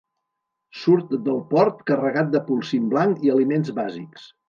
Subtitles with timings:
[0.83, 4.31] Surt del port carregat de polsim blanc i aliments bàsics.